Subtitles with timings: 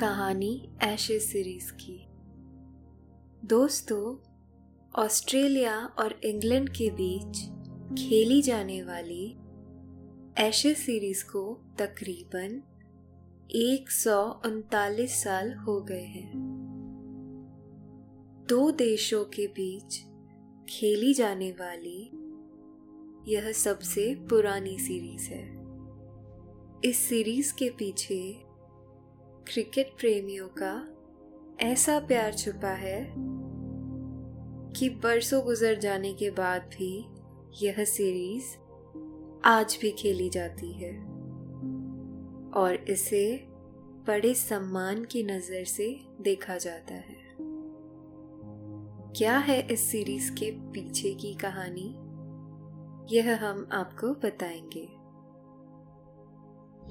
[0.00, 2.06] कहानी Ashes series की।
[3.46, 4.16] दोस्तों,
[5.02, 7.38] ऑस्ट्रेलिया और इंग्लैंड के बीच
[7.98, 9.36] खेली जाने वाली
[10.48, 12.62] एशेज सीरीज़ को तकरीबन
[13.50, 16.32] एक सौ उनतालीस साल हो गए हैं।
[18.48, 20.00] दो देशों के बीच
[20.68, 22.10] खेली जाने वाली
[23.34, 25.58] यह सबसे पुरानी सीरीज़ है।
[26.84, 28.47] इस सीरीज़ के पीछे
[29.52, 30.88] क्रिकेट प्रेमियों का
[31.60, 33.14] ऐसा प्यार छुपा है
[34.72, 37.06] कि बरसों गुजर जाने के बाद भी
[37.62, 38.44] यह सीरीज़
[39.44, 41.00] आज भी खेली जाती है।
[42.50, 43.44] और इसे
[44.06, 47.36] बड़े सम्मान की नज़र से देखा जाता है।
[49.12, 51.94] क्या है इस सीरीज़ के पीछे की कहानी?
[53.16, 54.88] यह हम आपको बताएँगे।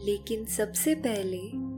[0.06, 1.78] लेकिन सबसे पहले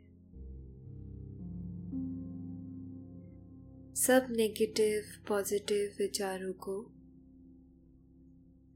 [4.01, 6.83] सब नेगेटिव पॉजिटिव विचारों को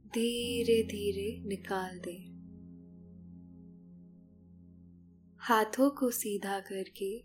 [0.07, 2.35] धीरे धीरे निकाल दें।
[5.37, 7.19] हाथों को सीधा करके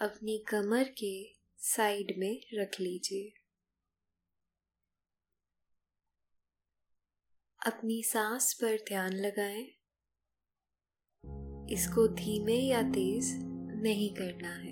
[0.00, 3.32] अपनी कमर के साइड में रख लीजिए।
[7.66, 9.64] अपनी सांस पर ध्यान लगाएँ।
[11.72, 13.24] इसको धीमे या तेज
[13.82, 14.71] नहीं करना है।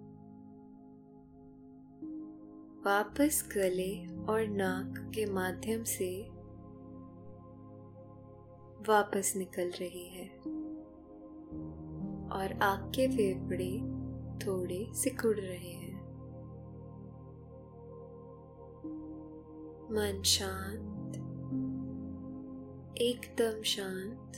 [2.85, 6.29] वापस गले और नाक के माध्यम से
[8.89, 10.27] वापस निकल रही है।
[12.29, 13.81] और आपके फेफड़े
[14.45, 16.01] थोड़े सिकुड़ रहे हैं।
[19.91, 21.15] मन शांत,
[22.97, 24.31] एकदम शांत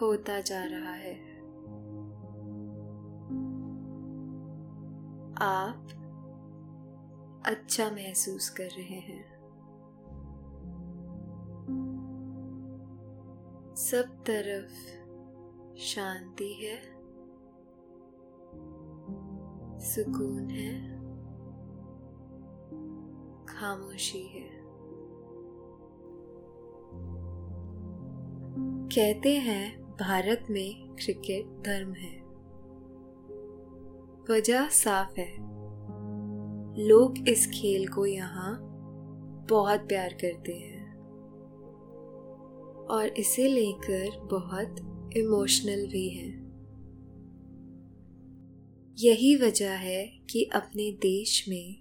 [0.00, 1.36] होता जा रहा है।
[5.38, 5.88] आप
[7.46, 9.36] अच्छा महसूस कर रहे हैं।
[13.74, 14.72] सब तरफ़
[15.78, 16.82] शांति है।
[19.80, 20.96] सुकून है।
[23.46, 24.50] खामोशी है।
[28.88, 32.26] कहते हैं, भारत में क्रिकेट धर्म है।
[34.30, 35.45] वजह साफ़ है।
[36.78, 38.58] लोग इस खेल को यहाँ
[39.50, 40.96] बहुत प्यार करते हैं
[42.86, 44.76] और इसे लेकर बहुत
[45.16, 46.46] इमोशनल भी हैं।
[48.98, 51.76] यही वजह है कि अपने देश में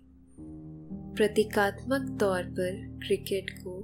[1.18, 3.82] प्रतीकात्मक तौर पर क्रिकेट को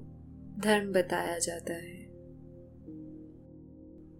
[0.60, 2.07] धर्म बताया जाता है।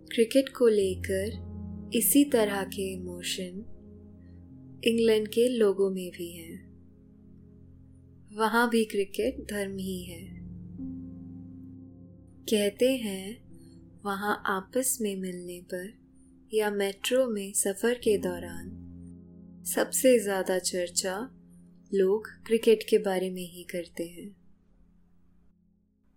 [0.06, 1.52] क्रिकेट को लेकर
[1.94, 3.66] इसी तरह के इमोशन
[4.84, 6.71] इंग्लैंड के लोगों में भी हैं।
[8.38, 10.22] वहाँ भी क्रिकेट धर्म ही है।
[12.50, 13.38] कहते हैं,
[14.06, 15.94] वहाँ आपस में मिलने पर
[16.54, 18.70] या मेट्रो में सफ़र के दौरान
[19.76, 21.16] सबसे ज़्यादा चर्चा
[21.94, 24.36] लोग क्रिकेट के बारे में ही करते हैं।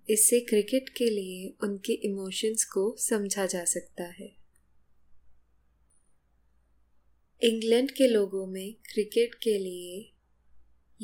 [0.09, 4.33] इससे क्रिकेट के लिए उनके इमोशंस को समझा जा सकता है।
[7.43, 10.11] इंग्लैंड के लोगों में क्रिकेट के लिए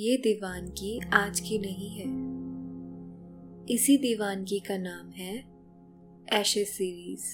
[0.00, 2.05] ये दीवानगी आज की नहीं है।
[3.75, 5.38] इसी दीवानगी का नाम है
[6.32, 7.25] एशेज सीरीज़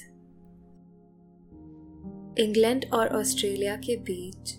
[2.41, 4.55] इंग्लैंड और ऑस्ट्रेलिया के बीच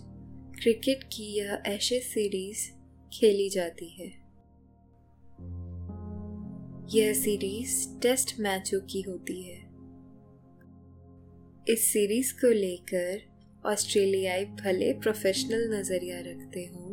[0.62, 2.70] क्रिकेट की यह एशेज सीरीज़
[3.12, 4.08] खेली जाती है।
[6.98, 9.60] यह सीरीज़ टेस्ट मैचों की होती है।
[11.74, 13.22] इस सीरीज़ को लेकर
[13.66, 16.87] ऑस्ट्रेलियाई भले प्रोफेशनल नज़रिया रखते हों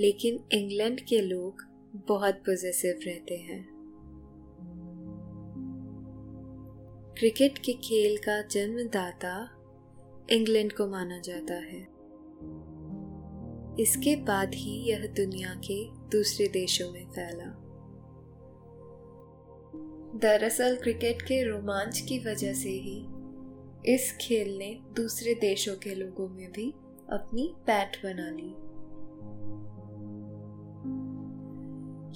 [0.00, 1.62] लेकिन इंग्लैंड के लोग
[2.08, 3.74] बहुत पॉजिटिव रहते हैं।
[7.18, 9.50] क्रिकेट के खेल का जन्मदाता
[10.30, 11.94] इंग्लैंड को माना जाता है।
[13.80, 17.60] इसके बाद ही यह दुनिया के दूसरे देशों में फैला।
[20.18, 23.06] दरअसल क्रिकेट के रोमांच की वजह से ही
[23.94, 26.70] इस खेल ने दूसरे देशों के लोगों में भी
[27.10, 28.63] अपनी पैठ बना ली।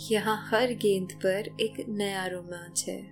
[0.00, 3.10] यहाँ हर गेंद पर एक नया रोमांच है।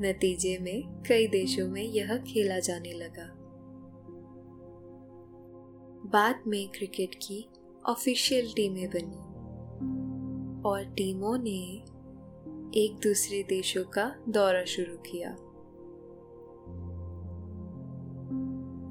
[0.00, 3.30] नतीजे में कई देशों में यह खेला जाने लगा।
[6.10, 7.48] बाद में क्रिकेट की
[7.86, 9.34] ऑफिशियल टीमें बनी
[10.68, 11.82] और टीमों ने
[12.80, 15.30] एक दूसरे देशों का दौरा शुरू किया।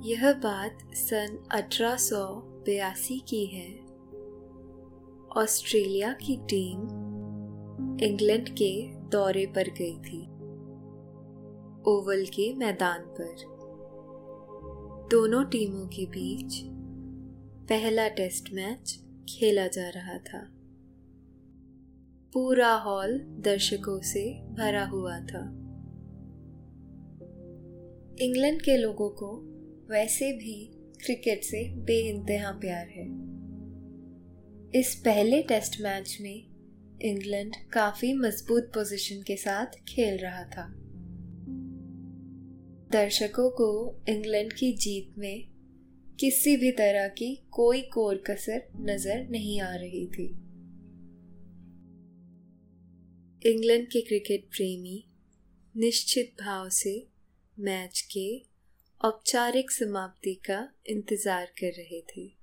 [0.05, 1.97] यह बात सन अठारह
[3.27, 3.82] की है।
[5.37, 6.79] ऑस्ट्रेलिया की टीम
[8.03, 10.21] इंग्लैंड के दौरे पर गई थी,
[11.91, 13.35] ओवल के मैदान पर।
[15.11, 16.61] दोनों टीमों के बीच
[17.69, 20.49] पहला टेस्ट मैच खेला जा रहा था।
[22.33, 25.43] पूरा हॉल दर्शकों से भरा हुआ था।
[28.19, 29.37] इंग्लैंड के लोगों को
[29.89, 30.71] वैसे भी
[31.05, 33.22] क्रिकेट से बेइंतहा प्यार है।
[34.75, 36.45] इस पहले टेस्ट मैच में
[37.01, 40.65] इंग्लैंड काफ़ी मज़बूत पोजीशन के साथ खेल रहा था।
[42.91, 43.67] दर्शकों को
[44.09, 45.43] इंग्लैंड की जीत में
[46.19, 50.27] किसी भी तरह की कोई कोर कसर नज़र नहीं आ रही थी।
[53.51, 55.03] इंग्लैंड के क्रिकेट प्रेमी
[55.75, 57.07] निश्चित भाव से
[57.59, 58.29] मैच के
[59.01, 62.42] औपचारिक समाप्ति का इंतज़ार कर रहे थे।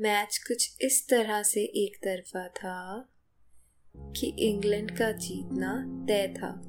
[0.00, 3.08] मैच कुछ इस तरह से एक तरफा था
[3.96, 6.60] कि इंग्लैंड का जीतना तय था।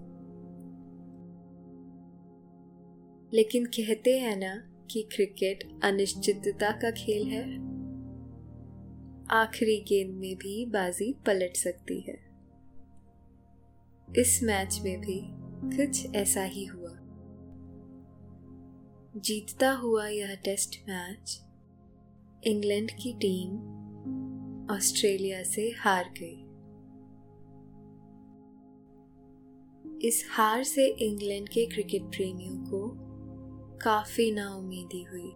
[3.33, 4.55] लेकिन कहते हैं ना
[4.91, 7.55] कि क्रिकेट अनिश्चितता का खेल है।
[9.31, 12.31] आखिरी गेंद में भी बाजी पलट सकती है।
[14.21, 15.21] इस मैच में भी
[15.77, 16.97] कुछ ऐसा ही हुआ।
[19.15, 21.50] जीतता हुआ यह टेस्ट मैच
[22.43, 23.55] इंग्लैंड की टीम
[24.71, 26.37] ऑस्ट्रेलिया से हार गई।
[30.07, 32.89] इस हार से इंग्लैंड के क्रिकेट प्रेमियों को
[33.77, 35.33] काफ़ी नाउमीदी हुई।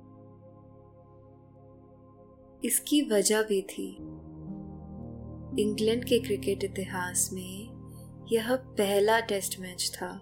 [2.67, 3.87] इसकी वजह भी थी,
[5.61, 7.67] इंग्लैंड के क्रिकेट इतिहास में
[8.31, 10.21] यह पहला टेस्ट मैच था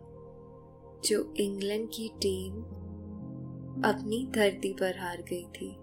[1.06, 2.54] जो इंग्लैंड की टीम
[3.84, 5.75] अपनी धरती पर हार गई थी।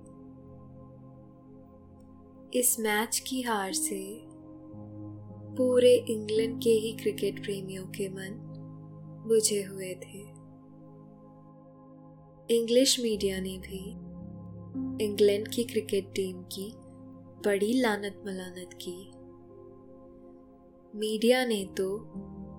[2.54, 4.20] इस मैच की हार से
[5.56, 8.38] पूरे इंग्लैंड के ही क्रिकेट प्रेमियों के मन
[9.28, 10.18] बुझे हुए थे।
[12.56, 13.90] इंग्लिश मीडिया ने भी
[15.04, 16.72] इंग्लैंड की क्रिकेट टीम की
[17.46, 19.10] बड़ी लानत मलानत की।
[20.98, 21.98] मीडिया ने तो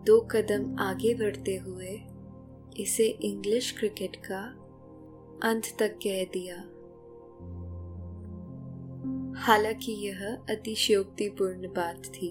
[0.06, 2.02] दो कदम आगे बढ़ते हुए
[2.78, 4.42] इसे इंग्लिश क्रिकेट का
[5.50, 6.71] अंत तक कह दिया।
[9.42, 12.28] हालाँकि यह अतिशयोक्तिपूर्ण बात थी।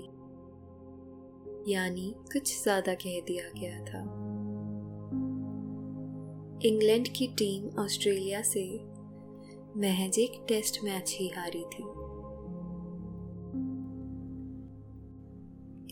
[1.72, 4.00] यानी कुछ ज़्यादा कह दिया गया था।
[6.68, 8.62] इंग्लैंड की टीम ऑस्ट्रेलिया से
[9.76, 11.84] महज एक टेस्ट मैच ही हारी थी।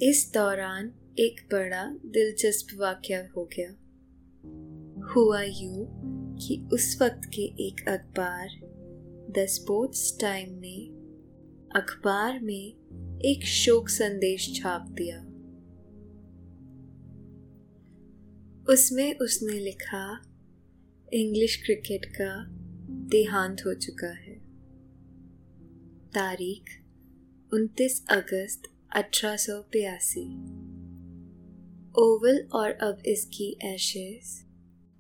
[0.09, 3.71] इस दौरान एक बड़ा दिलचस्प वाक्य हो गया।
[5.15, 5.87] हुआ यूँ
[6.37, 8.49] कि उस वक्त के एक अखबार,
[9.31, 10.98] द स्पोर्ट्स टाइम ने
[11.77, 12.73] अखबार में
[13.25, 15.21] एक शोक संदेश छाप दिया।
[18.73, 20.23] उसमें उसने लिखा,
[21.13, 22.47] इंग्लिश क्रिकेट का
[22.91, 24.35] देहांत हो चुका है।
[26.09, 26.65] तारीख
[27.55, 28.63] 29 अगस्त,
[28.97, 29.57] अठारह
[31.99, 34.47] ओवल और अब इसकी एशेस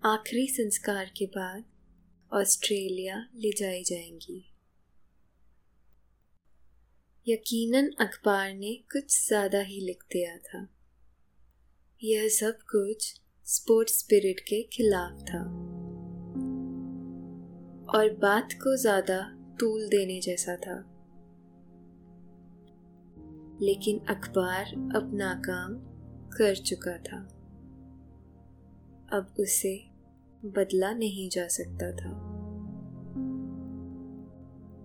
[0.04, 1.64] आखिरी संस्कार के बाद
[2.32, 4.57] ऑस्ट्रेलिया ले जाई जाएँगी।
[7.26, 10.68] यकीनन अखबार ने कुछ ज़्यादा ही लिख दिया था।
[12.02, 15.42] यह सब कुछ स्पोर्ट्स स्पिरिट के खिलाफ था।
[17.94, 19.18] और बात को ज़्यादा
[19.60, 20.76] तूल देने जैसा था।
[23.62, 24.64] लेकिन अखबार
[24.96, 25.74] अपना काम
[26.30, 27.20] कर चुका था।
[29.12, 29.76] अब उसे
[30.44, 32.12] बदला नहीं जा सकता था।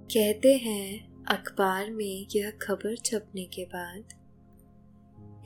[0.05, 4.13] कहते हैं अखबार में यह खबर छपने के बाद,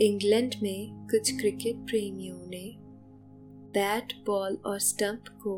[0.01, 2.63] इंग्लैंड में कुछ क्रिकेट प्रेमियों ने
[3.74, 5.53] बैट, बॉल और स्टंप को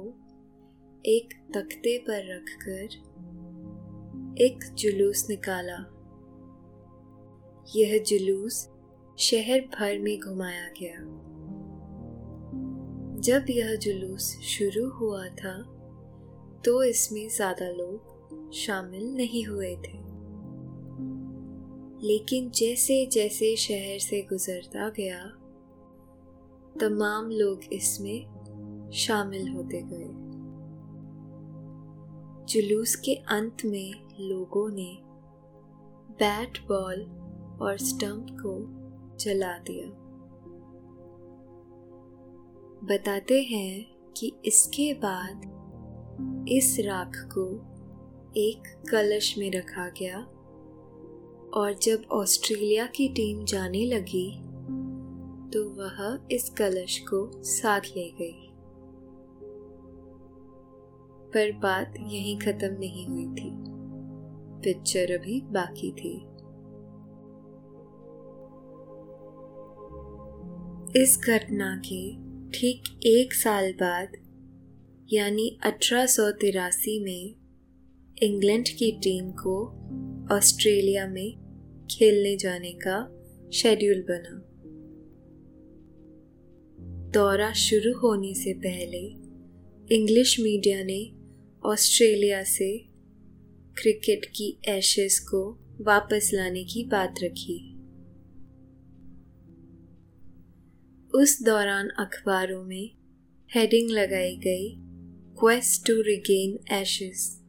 [1.05, 2.97] एक तख्ते पर रखकर
[4.43, 5.77] एक जुलूस निकाला।
[7.75, 8.67] यह जुलूस
[9.19, 10.99] शहर भर में घुमाया गया।
[13.21, 15.57] जब यह जुलूस शुरू हुआ था
[16.65, 20.08] तो इसमें ज़्यादा लोग शामिल नहीं हुए थे।
[22.01, 25.25] लेकिन जैसे जैसे शहर से गुजरता गया,
[26.79, 28.39] तमाम लोग इसमें
[28.91, 30.29] शामिल होते गए।
[32.45, 34.97] जुलूस के अंत में लोगों ने
[36.11, 37.01] बैट बॉल
[37.61, 38.79] और स्टंप को
[39.17, 39.85] जला दिया।
[42.83, 45.55] बताते हैं कि इसके बाद
[46.49, 47.45] इस राख को
[48.37, 50.27] एक कलश में रखा गया
[51.53, 54.41] और जब ऑस्ट्रेलिया की टीम जाने लगी
[55.53, 58.45] तो वह इस कलश को साथ ले गई।
[61.33, 63.49] पर बात यहीं खत्म नहीं हुई थी।
[64.61, 66.29] पिक्चर अभी बाकी थी।
[71.03, 72.11] इस घटना के
[72.49, 74.11] ठीक एक साल बाद,
[75.13, 77.35] यानी अठारह सौ तिरासी में,
[78.23, 79.65] इंग्लैंड की टीम को
[80.35, 81.38] ऑस्ट्रेलिया में
[81.91, 83.15] खेलने जाने का
[83.53, 84.45] शेड्यूल बना।
[87.11, 89.07] दौरा शुरू होने से पहले
[89.95, 91.11] इंग्लिश मीडिया ने
[91.65, 92.77] ऑस्ट्रेलिया से
[93.81, 97.75] क्रिकेट की एशेस को वापस लाने की बात रखी।
[101.15, 102.91] उस दौरान अखबारों में
[103.55, 104.75] हेडिंग लगाई गई
[105.39, 107.41] क्वेस्ट टू रिगेन एशेस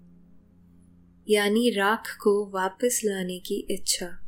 [1.28, 4.19] यानी राख को वापस लाने की इच्छा।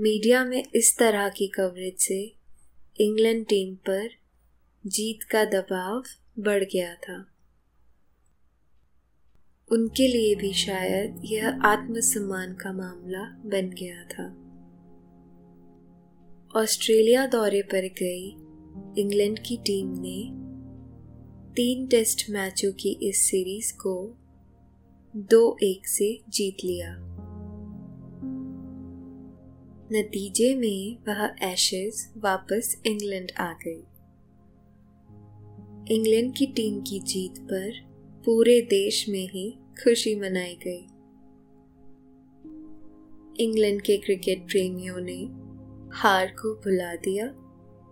[0.00, 2.34] मीडिया में इस तरह की कवरेज से
[3.00, 4.08] इंग्लैंड टीम पर
[4.86, 6.02] जीत का दबाव
[6.38, 7.26] बढ़ गया था।
[9.72, 14.26] उनके लिए भी शायद यह आत्मसम्मान का मामला बन गया था।
[16.62, 18.30] ऑस्ट्रेलिया दौरे पर गई
[19.02, 20.30] इंग्लैंड की टीम ने
[21.54, 24.16] तीन टेस्ट मैचों की इस सीरीज़ को
[25.16, 27.07] दो एक से जीत लिया।
[29.92, 33.82] नतीजे में वह एशेज वापस इंग्लैंड आ गई।
[35.94, 37.72] इंग्लैंड की टीम की जीत पर
[38.24, 40.86] पूरे देश में ही खुशी मनाई गई।
[43.44, 45.28] इंग्लैंड के क्रिकेट प्रेमियों ने
[45.98, 47.26] हार को भुला दिया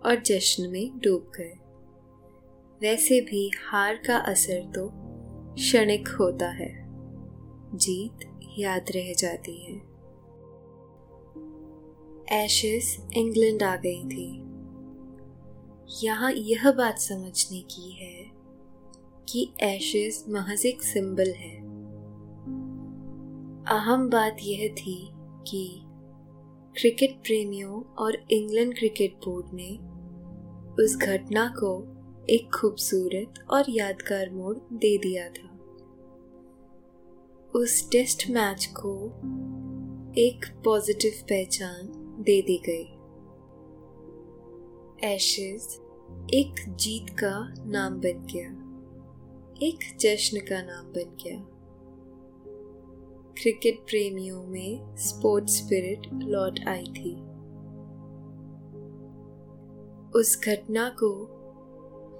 [0.05, 1.53] और जश्न में डूब गए।
[2.81, 4.91] वैसे भी हार का असर तो
[5.53, 6.85] क्षणिक होता है।
[7.77, 9.96] जीत याद रह जाती है।
[12.31, 14.43] एशेस इंग्लैंड आ गई थी।
[16.03, 18.31] यहाँ यह बात समझने की है
[19.29, 21.57] कि एशेस महज एक सिंबल है।
[23.77, 25.09] अहम बात यह थी
[25.47, 25.81] कि
[26.81, 29.77] क्रिकेट प्रेमियों और इंग्लैंड क्रिकेट बोर्ड ने
[30.83, 31.81] उस घटना को
[32.29, 35.59] एक खूबसूरत और यादगार मोड़ दे दिया था।
[37.55, 39.05] उस टेस्ट मैच को
[40.17, 41.96] एक पॉजिटिव पहचान
[42.27, 42.83] दे दी गई।
[45.15, 45.81] एशेज
[46.33, 48.67] एक जीत का नाम बन गया।
[49.67, 51.47] एक जश्न का नाम बन गया।
[53.41, 57.15] क्रिकेट प्रेमियों में स्पोर्ट्स स्पिरिट लौट आई थी।
[60.19, 61.25] उस घटना को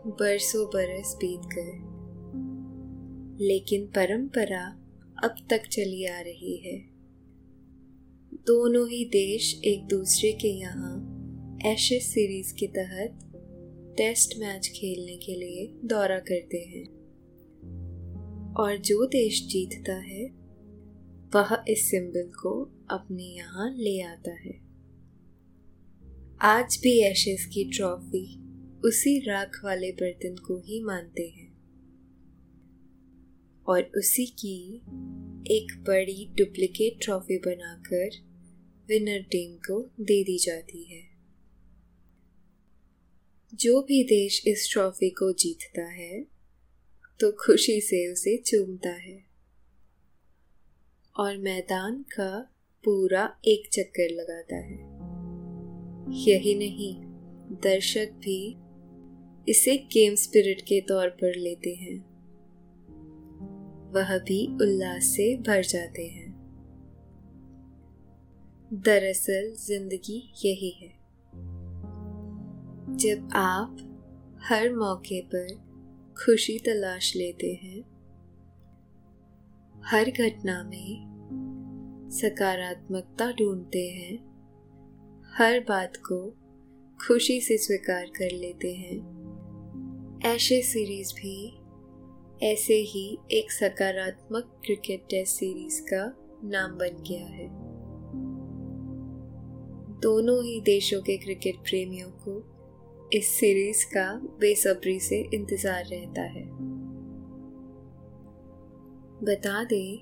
[0.08, 1.98] बरसों बरस बीत गए।
[3.46, 4.80] लेकिन परंपरा
[5.24, 6.97] अब तक चली आ रही है।
[8.48, 10.96] दोनों ही देश एक दूसरे के यहाँ
[11.66, 13.20] एशेज सीरीज़ के तहत
[13.98, 16.86] टेस्ट मैच खेलने के लिए दौरा करते हैं।
[18.54, 20.25] और जो देश जीतता है,
[21.36, 24.60] वह इस सिंबल को अपने यहाँ ले आता है।
[26.42, 28.39] आज भी एशेज की ट्रॉफी
[28.86, 31.58] उसी राख वाले बर्तन को ही मानते हैं।
[33.68, 34.75] और उसी की
[35.48, 38.26] एक बड़ी डुप्लीकेट ट्रॉफी बनाकर
[38.88, 41.03] विनर टीम को दे दी जाती है।
[43.56, 46.24] जो भी देश इस ट्रॉफी को जीतता है
[47.20, 49.25] तो खुशी से उसे चूमता है।
[51.20, 54.98] और मैदान का पूरा एक चक्कर लगाता है।
[56.29, 56.96] यही नहीं,
[57.63, 58.56] दर्शक भी
[59.51, 62.17] इसे गेम स्पिरिट के तौर पर लेते हैं।
[63.91, 66.26] वह भी उल्लास से भर जाते हैं।
[68.74, 70.88] दरअसल ज़िंदगी यही है।
[72.97, 73.77] जब आप
[74.43, 75.47] हर मौके पर
[76.25, 77.83] खुशी तलाश लेते हैं,
[79.86, 84.17] हर घटना में सकारात्मकता ढूंढते हैं,
[85.38, 86.31] हर बात को
[87.07, 88.97] खुशी से स्वीकार कर लेते हैं,
[90.25, 91.57] ऐसे सीरीज़ भी,
[92.43, 97.66] ऐसे ही एक सकारात्मक क्रिकेट टेस्ट सीरीज़ का नाम बन गया है।
[100.00, 102.54] दोनों ही देशों के क्रिकेट प्रेमियों को
[103.13, 106.44] इस सीरीज़ का बेसब्री से इंतज़ार रहता है।
[109.24, 109.98] बता दें,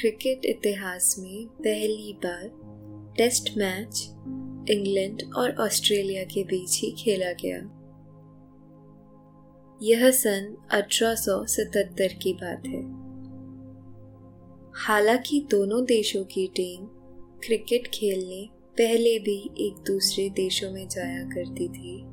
[0.00, 2.70] क्रिकेट इतिहास में पहली बार
[3.16, 4.08] टेस्ट मैच
[4.70, 7.76] इंग्लैंड और ऑस्ट्रेलिया के बीच ही खेला गया।
[9.82, 12.82] यह सन 1877 की बात है।
[14.74, 16.84] हालाँकि दोनों देशों की टीम
[17.46, 22.04] क्रिकेट खेलने पहले भी एक दूसरे देशों में जाया करती थी,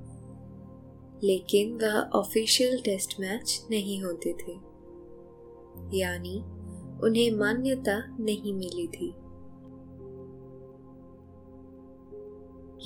[1.27, 4.53] लेकिन वह ऑफिशियल टेस्ट मैच नहीं होते थे।
[5.97, 6.37] यानी
[7.03, 9.13] उन्हें मान्यता नहीं मिली थी।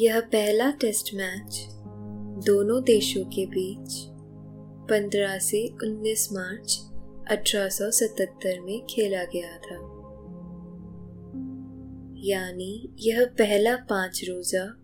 [0.05, 1.67] यह पहला टेस्ट मैच
[2.45, 4.07] दोनों देशों के बीच
[4.89, 6.81] 15 से 19 मार्च
[7.31, 9.90] 1877 में खेला गया था।
[12.23, 14.77] यानी यह पहला पाँच रोजा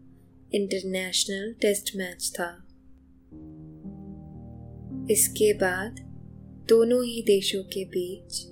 [0.53, 2.63] इंटरनेशनल टेस्ट मैच था।
[5.11, 5.95] इसके बाद
[6.69, 8.47] दोनों ही देशों के बीच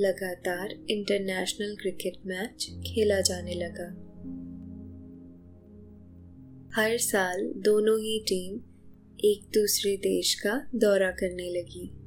[0.00, 4.02] लगातार इंटरनेशनल क्रिकेट मैच खेला जाने लगा।
[6.74, 8.60] हर साल दोनों ही टीम
[9.24, 12.05] एक दूसरे देश का दौरा करने लगी।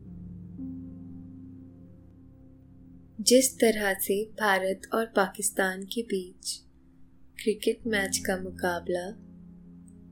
[3.21, 6.61] जिस तरह से भारत और पाकिस्तान के बीच
[7.43, 9.11] क्रिकेट मैच का मुकाबला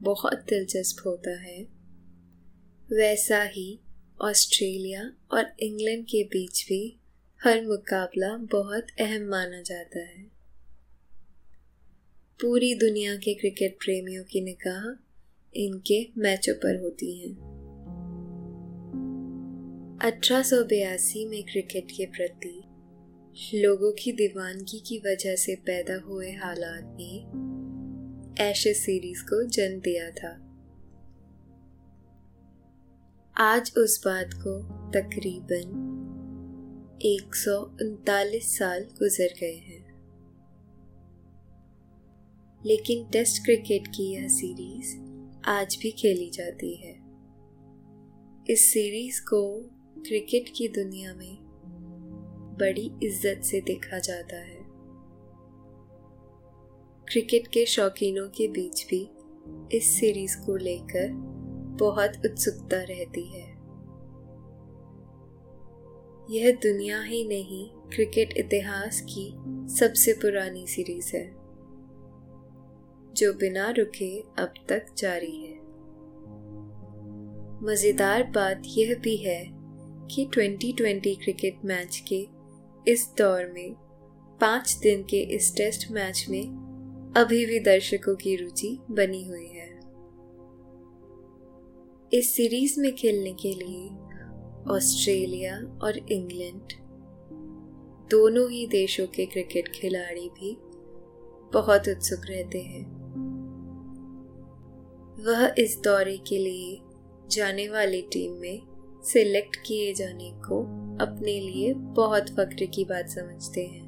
[0.02, 1.64] बहुत दिलचस्प होता है,
[2.92, 3.80] वैसा ही
[4.22, 7.00] ऑस्ट्रेलिया और इंग्लैंड के बीच भी
[7.44, 10.24] हर मुकाबला बहुत अहम माना जाता है।
[12.42, 15.04] पूरी दुनिया के क्रिकेट प्रेमियों की निगाह
[15.56, 17.36] इनके मैचों पर होती हैं।
[20.04, 20.50] अठारह
[21.30, 22.64] में क्रिकेट के प्रति
[23.38, 27.18] लोगों की दीवानगी की वजह से पैदा हुए हालात ने
[28.52, 30.30] एशेज सीरीज़ को जन्म दिया था।
[33.38, 34.60] आज उस बात को
[34.92, 35.66] तकरीबन
[37.02, 39.88] एक सौ उनतालीस साल गुजर गए हैं।
[42.66, 44.98] लेकिन टेस्ट क्रिकेट की यह सीरीज़
[45.46, 46.94] आज भी खेली जाती है।
[48.50, 49.62] इस सीरीज़ को
[50.02, 51.47] क्रिकेट की दुनिया में
[52.58, 54.66] बड़ी इज़्ज़त से देखा जाता है।
[57.08, 59.10] क्रिकेट के शौकीनों के बीच भी
[59.78, 61.10] इस सीरीज़ को लेकर
[61.80, 63.46] बहुत उत्सुकता रहती है।
[66.30, 69.30] यह दुनिया ही नहीं, क्रिकेट इतिहास की
[69.76, 71.26] सबसे पुरानी सीरीज़ है,
[73.16, 75.56] जो बिना रुके अब तक जारी है।
[77.64, 79.40] मज़ेदार बात यह भी है
[80.08, 82.37] कि 2020 क्रिकेट मैच के
[82.88, 83.74] इस दौर में,
[84.42, 86.44] पाँच दिन के इस टेस्ट मैच में,
[87.18, 89.80] अभी भी दर्शकों की रुचि बनी हुई है।
[92.14, 93.90] इस सीरीज़ में खेलने के लिए,
[94.74, 96.62] ऑस्ट्रेलिया और इंग्लैंड,
[98.10, 100.58] दोनों ही देशों के क्रिकेट खिलाड़ी भी
[101.54, 102.86] बहुत उत्सुक रहते हैं।
[105.20, 106.82] वह इस दौरे के लिए
[107.32, 108.62] जाने वाली टीम में
[109.04, 113.88] सिलेक्ट किए जाने को अपने लिए बहुत फक्र की बात समझते हैं।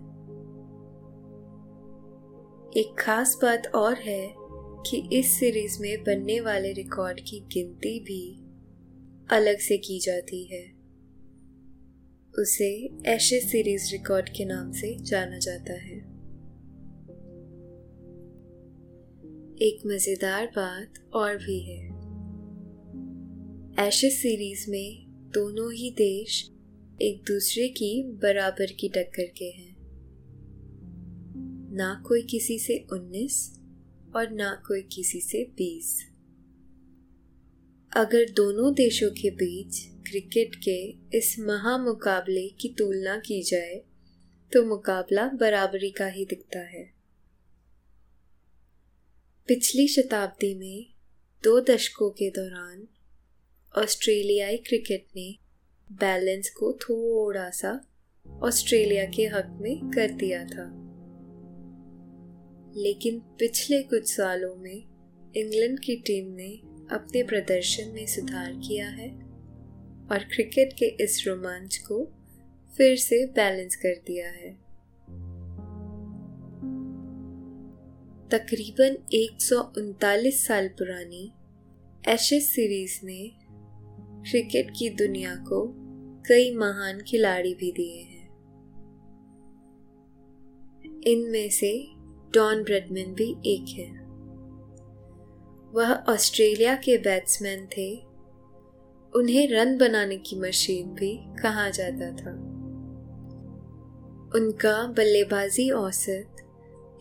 [2.78, 4.34] एक खास बात और है
[4.90, 8.46] कि इस सीरीज़ में बनने वाले रिकॉर्ड की गिनती भी
[9.30, 10.80] अलग से की जाती है।
[12.40, 16.20] उसे एशेस सीरीज़ रिकॉर्ड के नाम से जाना जाता है।
[19.62, 21.90] एक मज़ेदार बात और भी है।
[23.88, 26.52] एशेस सीरीज़ में दोनों ही देश
[27.02, 29.76] एक दूसरे की बराबर की टक्कर के हैं।
[31.72, 33.38] ना कोई किसी से उन्नीस
[34.16, 36.06] और ना कोई किसी से बीस।
[37.92, 40.78] अगर दोनों देशों के बीच क्रिकेट के
[41.18, 43.82] इस महामुकाबले की तुलना की जाए
[44.52, 46.94] तो मुकाबला बराबरी का ही दिखता है।
[49.50, 50.94] पिछली शताब्दी में
[51.44, 52.88] दो दशकों के दौरान
[53.76, 55.49] ऑस्ट्रेलियाई क्रिकेट ने
[55.92, 57.86] बैलेंस को थोड़ा सा
[58.42, 60.86] ऑस्ट्रेलिया के हक में कर दिया था।
[62.76, 64.84] लेकिन पिछले कुछ सालों में
[65.36, 66.50] इंग्लैंड की टीम ने
[66.96, 69.10] अपने प्रदर्शन में सुधार किया है
[70.12, 72.12] और क्रिकेट के इस रोमांच को
[72.78, 74.70] फिर से बैलेंस कर दिया है।
[78.30, 81.32] तकरीबन एक सौ उनतालीस साल पुरानी
[82.08, 83.32] एशेस सीरीज़ ने
[84.30, 85.74] क्रिकेट की दुनिया को
[86.30, 88.30] कई महान खिलाड़ी भी दिए हैं।
[91.08, 91.88] इनमें से
[92.34, 94.00] डॉन ब्रेडमैन भी एक है।
[95.72, 97.96] वह ऑस्ट्रेलिया के बैट्समैन थे।
[99.16, 102.32] उन्हें रन बनाने की मशीन भी कहा जाता था।
[104.36, 106.36] उनका बल्लेबाजी औसत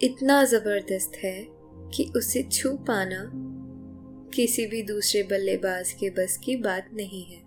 [0.03, 1.47] इतना ज़बरदस्त है
[1.95, 3.48] कि उसे छू पाना
[4.35, 7.41] किसी भी दूसरे बल्लेबाज के बस की बात नहीं है।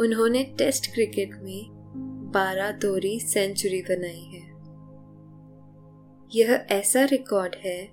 [0.00, 1.66] उन्होंने टेस्ट क्रिकेट में
[2.34, 4.56] बारह दोहरी सेंचुरी बनाई है।
[6.34, 7.88] यह ऐसा रिकॉर्ड है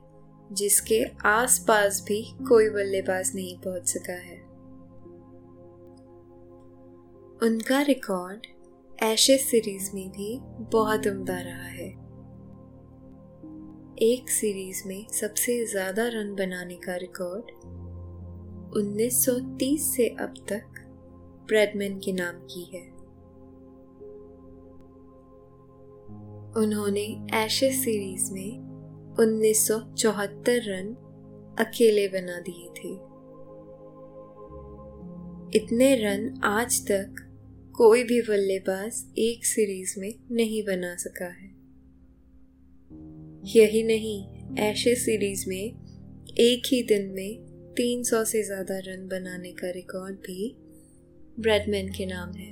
[0.52, 4.38] जिसके आसपास भी कोई बल्लेबाज नहीं पहुँच सका है।
[7.44, 8.48] उनका रिकॉर्ड
[9.04, 10.40] एशेस सीरीज़ में भी
[10.72, 12.03] बहुत उम्दा रहा है।
[14.04, 17.52] एक सीरीज़ में सबसे ज़्यादा रन बनाने का रिकॉर्ड
[18.78, 20.82] 1930 से अब तक
[21.48, 22.82] ब्रेडमैन के नाम की है।
[26.64, 28.52] उन्होंने एशेस सीरीज़ में
[29.16, 30.94] 1974 रन
[31.60, 32.94] अकेले बना दिए थे।
[35.58, 37.26] इतने रन आज तक
[37.76, 41.53] कोई भी बल्लेबाज एक सीरीज़ में नहीं बना सका है।
[43.44, 44.20] यही नहीं
[44.60, 50.54] एशेस सीरीज़ में एक ही दिन में 300 से ज़्यादा रन बनाने का रिकॉर्ड भी
[51.40, 52.52] ब्रेडमैन के नाम है।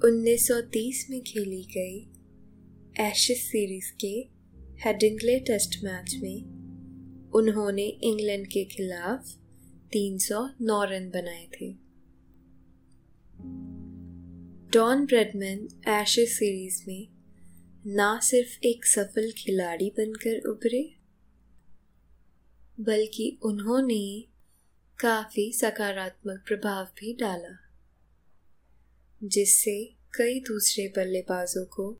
[0.00, 1.98] 1930 में खेली गई
[3.06, 4.12] एशेस सीरीज़ के
[4.84, 9.32] हेडिंगले टेस्ट मैच में उन्होंने इंग्लैंड के खिलाफ
[9.92, 11.72] 309 रन बनाए थे।
[14.72, 17.19] डॉन ब्रेडमैन एशेस सीरीज़ में
[17.86, 20.96] ना सिर्फ़ एक सफल खिलाड़ी बनकर उभरे,
[22.80, 24.24] बल्कि उन्होंने
[25.00, 27.70] काफ़ी सकारात्मक प्रभाव भी डाला,
[29.24, 31.98] जिससे कई दूसरे बल्लेबाजों को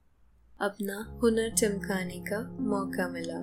[0.60, 3.40] अपना हुनर चमकाने का मौका मिला।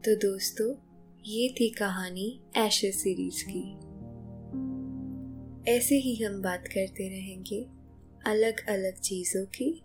[0.00, 0.74] तो दोस्तों,
[1.24, 3.94] ये थी कहानी एशेस सीरीज़ की।
[5.70, 7.73] ऐसे ही हम बात करते रहेंगे।
[8.26, 9.82] अलग अलग चीज़ों की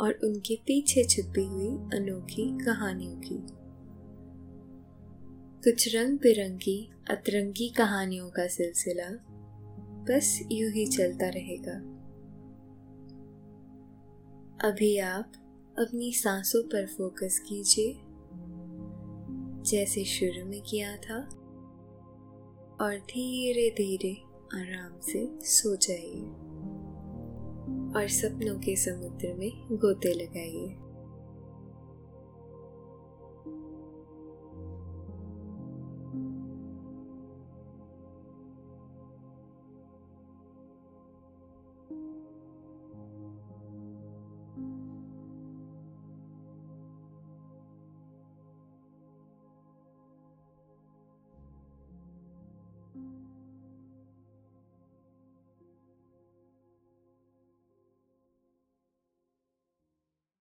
[0.00, 3.38] और उनके पीछे छुपी हुई अनोखी कहानियों की।
[5.64, 9.08] कुछ रंग बिरंगी अतरंगी कहानियों का सिलसिला
[10.04, 11.72] बस यूँ ही चलता रहेगा।
[14.68, 15.32] अभी आप
[15.78, 17.94] अपनी सांसों पर फोकस कीजिए,
[19.70, 21.18] जैसे शुरू में किया था,
[22.80, 24.12] और धीरे धीरे
[24.54, 26.51] आराम से सो जाइए।
[27.96, 30.74] और सपनों के समुद्र में गोते लगाइए।